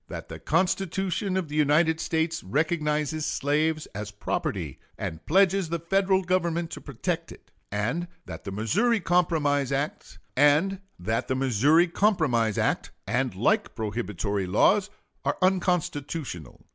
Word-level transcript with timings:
That 0.07 0.29
the 0.29 0.39
Constitution 0.39 1.37
of 1.37 1.47
the 1.47 1.55
United 1.55 1.99
States 1.99 2.43
recognizes 2.43 3.23
slaves 3.23 3.85
as 3.93 4.09
property, 4.09 4.79
and 4.97 5.23
pledges 5.27 5.69
the 5.69 5.77
Federal 5.77 6.23
Government 6.23 6.71
to 6.71 6.81
protect 6.81 7.31
it; 7.31 7.51
and 7.71 8.07
that 8.25 8.43
the 8.43 8.51
Missouri 8.51 8.99
Compromise 8.99 9.71
act 9.71 10.09
and 10.35 10.79
like 13.35 13.75
prohibitory 13.75 14.47
laws 14.47 14.89
are 15.23 15.37
unconstitutional. 15.39 16.65